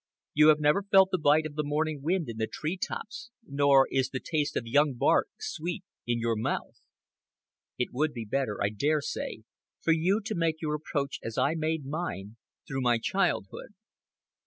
[0.33, 3.87] You have never felt the bite of the morning wind in the tree tops, nor
[3.91, 6.81] is the taste of young bark sweet in your mouth.
[7.77, 9.43] It would be better, I dare say,
[9.79, 12.37] for you to make your approach, as I made mine,
[12.67, 13.75] through my childhood.